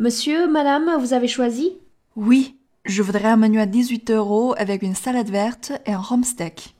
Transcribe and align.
Monsieur, 0.00 0.48
madame, 0.48 0.96
vous 0.98 1.12
avez 1.12 1.28
choisi? 1.28 1.74
Oui, 2.16 2.58
je 2.86 3.02
voudrais 3.02 3.28
un 3.28 3.36
menu 3.36 3.60
à 3.60 3.66
18 3.66 4.10
euros 4.12 4.54
avec 4.56 4.80
une 4.80 4.94
salade 4.94 5.28
verte 5.28 5.72
et 5.84 5.92
un 5.92 5.98
rhum 5.98 6.24
steak. 6.24 6.74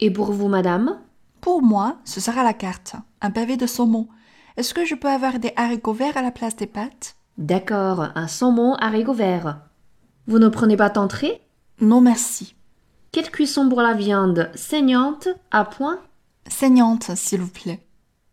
Et 0.00 0.10
pour 0.10 0.32
vous, 0.32 0.48
madame? 0.48 0.98
Pour 1.40 1.62
moi, 1.62 1.96
ce 2.04 2.20
sera 2.20 2.44
la 2.44 2.52
carte. 2.52 2.94
Un 3.22 3.30
pavé 3.30 3.56
de 3.56 3.66
saumon. 3.66 4.06
Est-ce 4.58 4.74
que 4.74 4.84
je 4.84 4.94
peux 4.94 5.08
avoir 5.08 5.38
des 5.38 5.54
haricots 5.56 5.94
verts 5.94 6.18
à 6.18 6.22
la 6.22 6.30
place 6.30 6.56
des 6.56 6.66
pâtes? 6.66 7.16
D'accord, 7.38 8.08
un 8.14 8.28
saumon 8.28 8.74
haricot 8.74 9.14
vert. 9.14 9.62
Vous 10.26 10.38
ne 10.38 10.48
prenez 10.48 10.76
pas 10.76 10.90
d'entrée? 10.90 11.40
Non 11.80 12.02
merci. 12.02 12.54
Quelle 13.12 13.30
cuisson 13.30 13.70
pour 13.70 13.80
la 13.80 13.94
viande? 13.94 14.50
Saignante 14.54 15.28
À 15.50 15.64
point? 15.64 16.00
Saignante, 16.46 17.12
s'il 17.16 17.40
vous 17.40 17.48
plaît. 17.48 17.80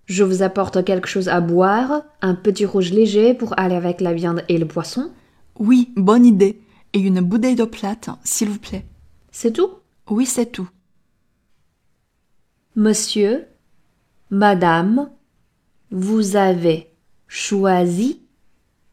Je 0.06 0.24
vous 0.24 0.44
apporte 0.44 0.84
quelque 0.86 1.08
chose 1.08 1.30
à 1.30 1.42
boire, 1.42 2.04
un 2.22 2.36
petit 2.36 2.66
rouge 2.66 2.92
léger 2.92 3.34
pour 3.34 3.58
aller 3.60 3.76
avec 3.76 4.02
la 4.02 4.14
viande 4.14 4.44
et 4.50 4.58
le 4.58 4.68
poisson. 4.68 5.12
Oui, 5.58 5.92
bonne 5.96 6.26
idée. 6.26 6.62
Et 6.94 7.00
une 7.00 7.22
bouteille 7.22 7.56
d'eau 7.56 7.68
plate, 7.68 8.10
s'il 8.24 8.50
vous 8.50 8.60
plaît. 8.60 8.86
C'est 9.32 9.52
tout? 9.52 9.72
Oui, 10.10 10.26
c'est 10.26 10.46
tout. 10.46 10.70
Monsieur, 12.76 13.48
madame, 14.30 15.10
vous 15.92 16.36
avez 16.36 16.92
choisi? 17.28 18.22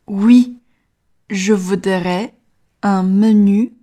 Oui, 0.07 0.59
je 1.29 1.53
voudrais 1.53 2.35
un 2.83 3.03
menu 3.03 3.75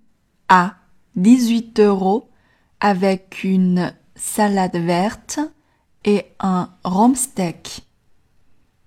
à 0.48 0.76
18 1.16 1.80
euros 1.80 2.30
avec 2.80 3.44
une 3.44 3.94
salade 4.16 4.76
verte 4.76 5.40
et 6.04 6.26
un 6.40 6.70
rhum 6.84 7.16
steak. 7.16 7.86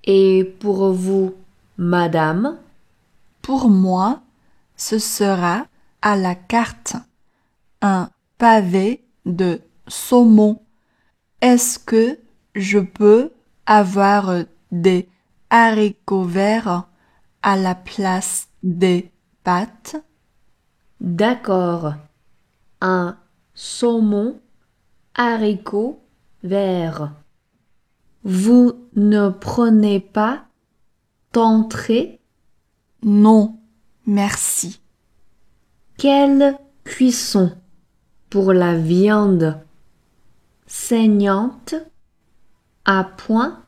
Et 0.05 0.45
pour 0.61 0.93
vous, 0.93 1.35
madame? 1.77 2.59
Pour 3.41 3.69
moi, 3.69 4.23
ce 4.77 4.99
sera 4.99 5.67
à 6.01 6.17
la 6.17 6.35
carte 6.35 6.97
un 7.81 8.11
pavé 8.39 9.05
de 9.27 9.61
saumon. 9.87 10.61
Est-ce 11.41 11.79
que 11.79 12.19
je 12.55 12.79
peux 12.79 13.33
avoir 13.67 14.45
des 14.71 15.09
haricots 15.51 16.25
verts 16.25 16.89
à 17.43 17.57
la 17.57 17.75
place 17.75 18.49
des 18.63 19.11
pâtes? 19.45 19.97
D'accord. 21.01 21.95
Un 22.81 23.17
saumon 23.55 24.41
haricot 25.15 26.02
vert. 26.43 27.13
Vous 28.25 28.75
ne 28.95 29.29
prenez 29.29 30.01
pas 30.01 30.45
d'entrée? 31.33 32.21
Non, 33.03 33.59
merci. 34.07 34.81
Quelle 35.99 36.57
cuisson 36.85 37.53
pour 38.31 38.53
la 38.53 38.77
viande? 38.77 39.61
Saignante 40.67 41.75
à 42.85 43.05
point? 43.05 43.63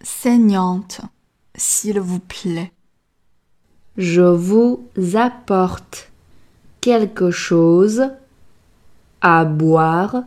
Saignante, 0.00 1.00
s'il 1.54 2.00
vous 2.00 2.20
plaît. 2.20 2.72
Je 3.96 4.22
vous 4.22 4.88
apporte 5.14 6.12
quelque 6.80 7.30
chose 7.30 8.04
à 9.20 9.44
boire, 9.44 10.22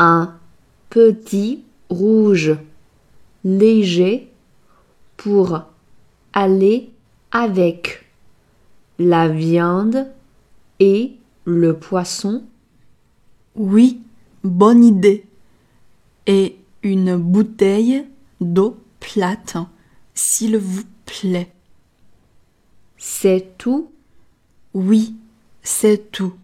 un 0.00 0.34
petit 0.88 1.62
rouge 1.90 2.56
léger 3.44 4.32
pour 5.18 5.60
aller 6.32 6.90
avec 7.30 8.06
la 8.98 9.28
viande 9.28 10.10
et 10.78 11.12
le 11.44 11.76
poisson. 11.76 12.42
Oui, 13.54 14.00
bonne 14.42 14.82
idée. 14.82 15.26
Et 16.26 16.56
une 16.82 17.16
bouteille 17.16 18.06
d'eau 18.40 18.78
plate, 19.00 19.58
s'il 20.14 20.56
vous 20.56 20.84
plaît. 21.04 21.52
C'est 22.96 23.58
tout? 23.58 23.90
Oui, 24.72 25.14
c'est 25.62 26.10
tout. 26.10 26.34